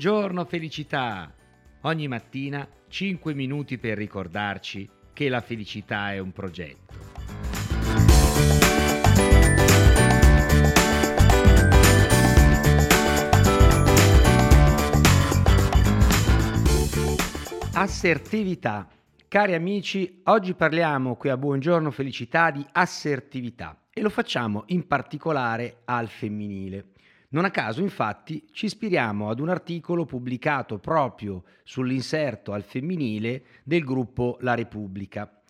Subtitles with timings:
[0.00, 1.34] Buongiorno felicità!
[1.80, 6.94] Ogni mattina 5 minuti per ricordarci che la felicità è un progetto.
[17.72, 18.88] Assertività.
[19.26, 25.78] Cari amici, oggi parliamo qui a Buongiorno Felicità di assertività e lo facciamo in particolare
[25.86, 26.92] al femminile.
[27.30, 33.84] Non a caso, infatti, ci ispiriamo ad un articolo pubblicato proprio sull'inserto al femminile del
[33.84, 35.42] gruppo La Repubblica.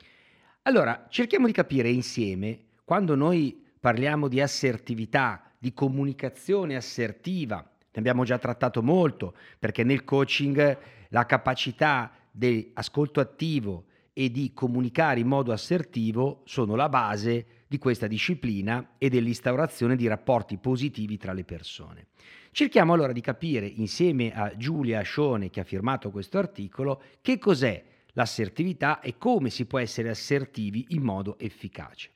[0.63, 8.25] Allora, cerchiamo di capire insieme, quando noi parliamo di assertività, di comunicazione assertiva, ne abbiamo
[8.25, 10.79] già trattato molto, perché nel coaching
[11.11, 17.79] la capacità di ascolto attivo e di comunicare in modo assertivo sono la base di
[17.79, 22.07] questa disciplina e dell'instaurazione di rapporti positivi tra le persone.
[22.51, 27.85] Cerchiamo allora di capire insieme a Giulia Ascione che ha firmato questo articolo che cos'è
[28.15, 32.13] l'assertività e come si può essere assertivi in modo efficace.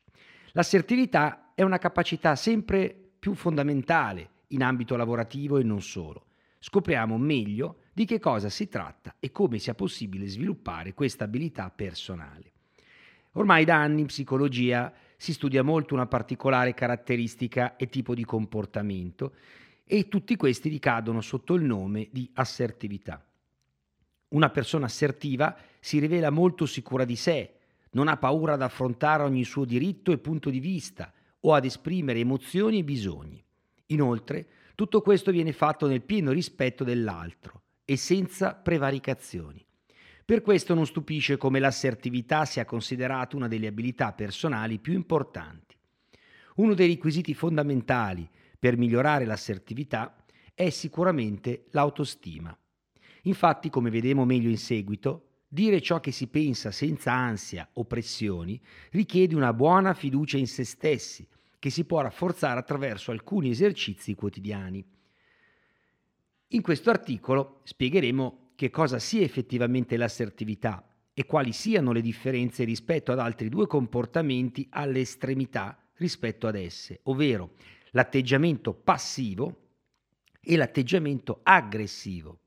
[0.52, 6.26] L'assertività è una capacità sempre più fondamentale in ambito lavorativo e non solo.
[6.58, 12.52] Scopriamo meglio di che cosa si tratta e come sia possibile sviluppare questa abilità personale.
[13.32, 19.34] Ormai da anni in psicologia si studia molto una particolare caratteristica e tipo di comportamento
[19.84, 23.24] e tutti questi ricadono sotto il nome di assertività.
[24.30, 27.52] Una persona assertiva si rivela molto sicura di sé,
[27.92, 32.18] non ha paura ad affrontare ogni suo diritto e punto di vista o ad esprimere
[32.18, 33.40] emozioni e bisogni.
[33.86, 39.64] Inoltre, tutto questo viene fatto nel pieno rispetto dell'altro e senza prevaricazioni.
[40.32, 45.76] Per questo non stupisce come l'assertività sia considerata una delle abilità personali più importanti.
[46.54, 48.26] Uno dei requisiti fondamentali
[48.58, 50.24] per migliorare l'assertività
[50.54, 52.58] è sicuramente l'autostima.
[53.24, 58.58] Infatti, come vedremo meglio in seguito, dire ciò che si pensa senza ansia o pressioni
[58.92, 64.82] richiede una buona fiducia in se stessi, che si può rafforzare attraverso alcuni esercizi quotidiani.
[66.46, 73.12] In questo articolo spiegheremo che cosa sia effettivamente l'assertività e quali siano le differenze rispetto
[73.12, 77.54] ad altri due comportamenti alle estremità rispetto ad esse, ovvero
[77.90, 79.56] l'atteggiamento passivo
[80.40, 82.40] e l'atteggiamento aggressivo.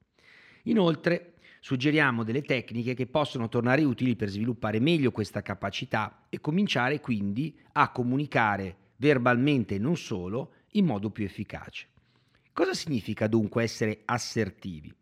[0.63, 6.99] Inoltre, suggeriamo delle tecniche che possono tornare utili per sviluppare meglio questa capacità e cominciare
[6.99, 11.87] quindi a comunicare verbalmente e non solo in modo più efficace.
[12.51, 14.93] Cosa significa dunque essere assertivi?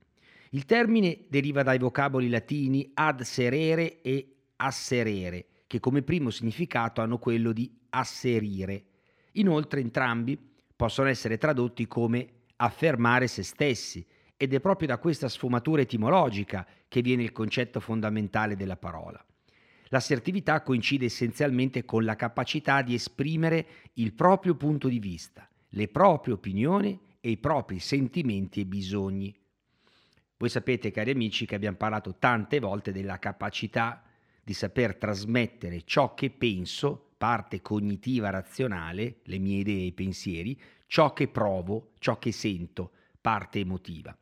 [0.55, 7.17] Il termine deriva dai vocaboli latini ad serere e asserere, che come primo significato hanno
[7.17, 8.85] quello di asserire.
[9.33, 10.37] Inoltre entrambi
[10.75, 14.05] possono essere tradotti come affermare se stessi
[14.37, 19.25] ed è proprio da questa sfumatura etimologica che viene il concetto fondamentale della parola.
[19.87, 26.35] L'assertività coincide essenzialmente con la capacità di esprimere il proprio punto di vista, le proprie
[26.35, 29.35] opinioni e i propri sentimenti e bisogni.
[30.43, 34.03] Voi sapete, cari amici, che abbiamo parlato tante volte della capacità
[34.43, 40.59] di saper trasmettere ciò che penso, parte cognitiva razionale, le mie idee e i pensieri,
[40.85, 44.13] ciò che provo, ciò che sento, parte emotiva.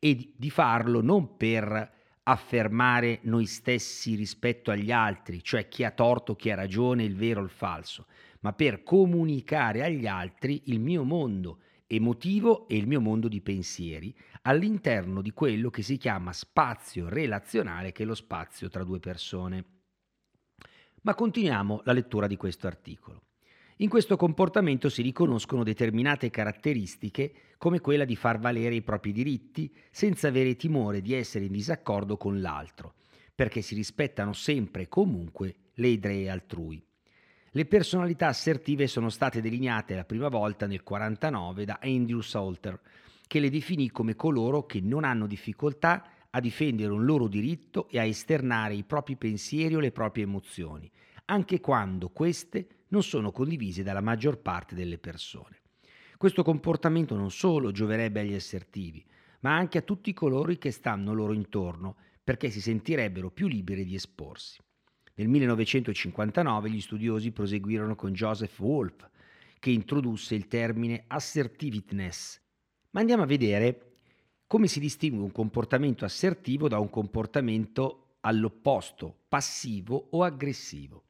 [0.00, 1.92] E di farlo non per
[2.24, 7.40] affermare noi stessi rispetto agli altri, cioè chi ha torto, chi ha ragione, il vero
[7.40, 8.06] o il falso,
[8.40, 14.14] ma per comunicare agli altri il mio mondo emotivo e il mio mondo di pensieri
[14.42, 19.64] all'interno di quello che si chiama spazio relazionale, che è lo spazio tra due persone.
[21.02, 23.22] Ma continuiamo la lettura di questo articolo.
[23.78, 29.72] In questo comportamento si riconoscono determinate caratteristiche come quella di far valere i propri diritti
[29.90, 32.94] senza avere timore di essere in disaccordo con l'altro,
[33.34, 36.84] perché si rispettano sempre e comunque le idee altrui.
[37.52, 42.78] Le personalità assertive sono state delineate la prima volta nel 1949 da Andrew Salter,
[43.26, 47.98] che le definì come coloro che non hanno difficoltà a difendere un loro diritto e
[47.98, 50.90] a esternare i propri pensieri o le proprie emozioni,
[51.26, 55.60] anche quando queste non sono condivise dalla maggior parte delle persone.
[56.18, 59.02] Questo comportamento non solo gioverebbe agli assertivi,
[59.40, 63.94] ma anche a tutti coloro che stanno loro intorno, perché si sentirebbero più liberi di
[63.94, 64.58] esporsi.
[65.18, 69.08] Nel 1959 gli studiosi proseguirono con Joseph Wolf,
[69.58, 72.40] che introdusse il termine assertiveness.
[72.90, 73.94] Ma andiamo a vedere
[74.46, 81.02] come si distingue un comportamento assertivo da un comportamento all'opposto, passivo o aggressivo.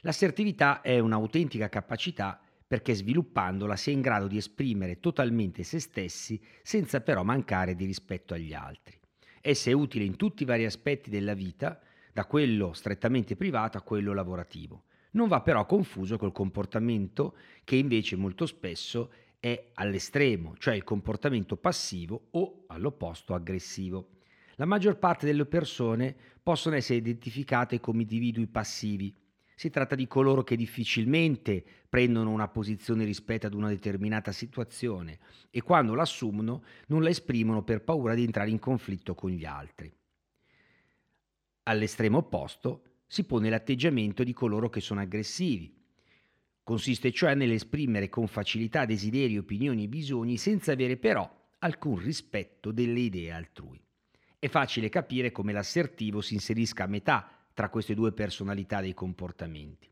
[0.00, 6.42] L'assertività è un'autentica capacità perché sviluppandola si è in grado di esprimere totalmente se stessi
[6.62, 8.98] senza però mancare di rispetto agli altri.
[9.42, 11.78] Essa è utile in tutti i vari aspetti della vita,
[12.12, 14.84] da quello strettamente privato a quello lavorativo.
[15.12, 21.56] Non va però confuso col comportamento che invece molto spesso è all'estremo, cioè il comportamento
[21.56, 24.20] passivo o all'opposto aggressivo.
[24.56, 29.14] La maggior parte delle persone possono essere identificate come individui passivi.
[29.54, 35.18] Si tratta di coloro che difficilmente prendono una posizione rispetto ad una determinata situazione
[35.50, 39.92] e quando l'assumono non la esprimono per paura di entrare in conflitto con gli altri.
[41.64, 45.72] All'estremo opposto si pone l'atteggiamento di coloro che sono aggressivi.
[46.64, 52.98] Consiste cioè nell'esprimere con facilità desideri, opinioni e bisogni senza avere però alcun rispetto delle
[52.98, 53.80] idee altrui.
[54.40, 59.88] È facile capire come l'assertivo si inserisca a metà tra queste due personalità dei comportamenti.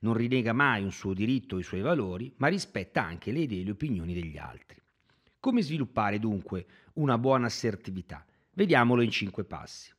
[0.00, 3.60] Non rinnega mai un suo diritto o i suoi valori, ma rispetta anche le idee
[3.60, 4.80] e le opinioni degli altri.
[5.38, 8.24] Come sviluppare dunque una buona assertività?
[8.52, 9.92] Vediamolo in cinque passi.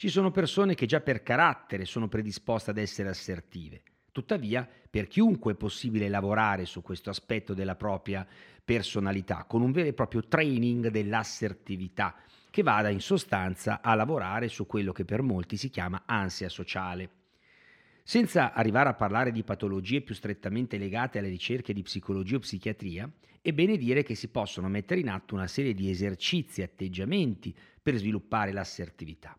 [0.00, 3.82] Ci sono persone che già per carattere sono predisposte ad essere assertive.
[4.12, 8.24] Tuttavia, per chiunque è possibile lavorare su questo aspetto della propria
[8.64, 12.14] personalità, con un vero e proprio training dell'assertività,
[12.48, 17.10] che vada in sostanza a lavorare su quello che per molti si chiama ansia sociale.
[18.04, 23.10] Senza arrivare a parlare di patologie più strettamente legate alle ricerche di psicologia o psichiatria,
[23.42, 27.52] è bene dire che si possono mettere in atto una serie di esercizi e atteggiamenti
[27.82, 29.36] per sviluppare l'assertività.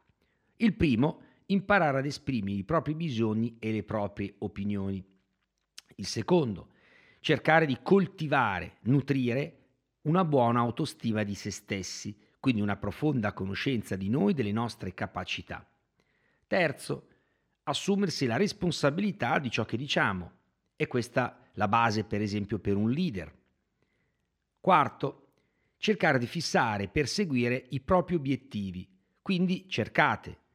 [0.62, 5.02] Il primo, imparare ad esprimere i propri bisogni e le proprie opinioni.
[5.96, 6.72] Il secondo,
[7.22, 9.60] cercare di coltivare, nutrire
[10.02, 15.66] una buona autostima di se stessi, quindi una profonda conoscenza di noi, delle nostre capacità.
[16.46, 17.08] Terzo,
[17.64, 20.32] assumersi la responsabilità di ciò che diciamo.
[20.76, 23.34] E questa la base, per esempio, per un leader.
[24.60, 25.28] Quarto,
[25.78, 28.86] cercare di fissare e perseguire i propri obiettivi.
[29.22, 30.48] Quindi cercate,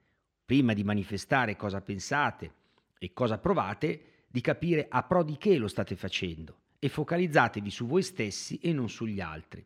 [0.44, 2.52] prima di manifestare cosa pensate
[2.98, 7.86] e cosa provate, di capire a pro di che lo state facendo e focalizzatevi su
[7.86, 9.64] voi stessi e non sugli altri.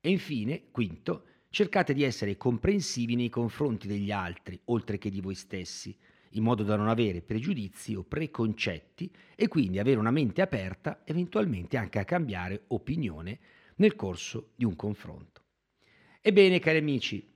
[0.00, 5.34] E infine, quinto, cercate di essere comprensivi nei confronti degli altri, oltre che di voi
[5.34, 5.96] stessi,
[6.30, 11.76] in modo da non avere pregiudizi o preconcetti e quindi avere una mente aperta eventualmente
[11.76, 13.38] anche a cambiare opinione
[13.76, 15.42] nel corso di un confronto.
[16.20, 17.33] Ebbene, cari amici,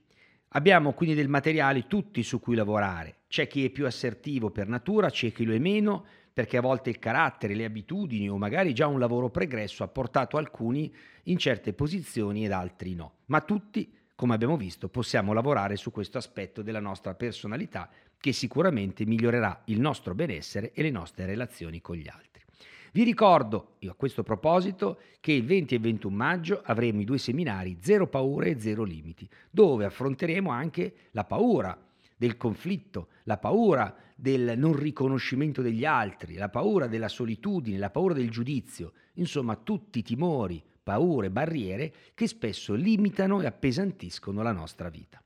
[0.49, 3.17] abbiamo quindi del materiale tutti su cui lavorare.
[3.27, 6.89] C'è chi è più assertivo per natura, c'è chi lo è meno, perché a volte
[6.89, 10.93] il carattere, le abitudini o magari già un lavoro pregresso ha portato alcuni
[11.23, 13.13] in certe posizioni ed altri no.
[13.25, 19.05] Ma tutti come abbiamo visto, possiamo lavorare su questo aspetto della nostra personalità che sicuramente
[19.05, 22.43] migliorerà il nostro benessere e le nostre relazioni con gli altri.
[22.91, 27.77] Vi ricordo, a questo proposito, che il 20 e 21 maggio avremo i due seminari
[27.81, 31.77] Zero paura e Zero limiti, dove affronteremo anche la paura
[32.17, 38.13] del conflitto, la paura del non riconoscimento degli altri, la paura della solitudine, la paura
[38.13, 44.89] del giudizio, insomma tutti i timori, paure, barriere che spesso limitano e appesantiscono la nostra
[44.89, 45.21] vita.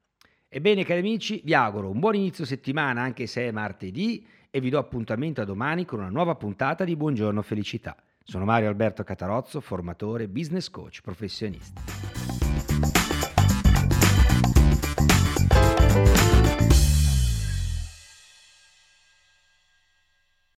[0.48, 4.24] Ebbene cari amici, vi auguro un buon inizio settimana anche se è martedì
[4.56, 7.96] e vi do appuntamento a domani con una nuova puntata di Buongiorno Felicità.
[8.24, 11.82] Sono Mario Alberto Catarozzo, formatore, business coach, professionista.